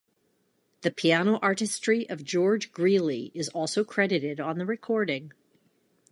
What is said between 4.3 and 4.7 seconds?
on the